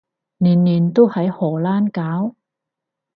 [0.39, 2.33] 年年都喺荷蘭搞？